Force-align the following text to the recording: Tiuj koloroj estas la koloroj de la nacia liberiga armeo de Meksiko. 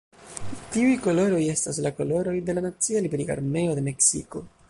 Tiuj 0.75 0.93
koloroj 1.07 1.41
estas 1.57 1.81
la 1.87 1.91
koloroj 1.99 2.35
de 2.49 2.57
la 2.59 2.65
nacia 2.69 3.05
liberiga 3.09 3.37
armeo 3.39 3.79
de 3.81 3.87
Meksiko. 3.93 4.47